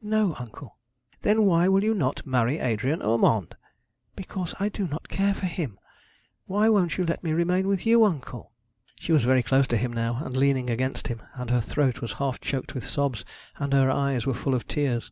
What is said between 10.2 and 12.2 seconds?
and leaning against him; and her throat was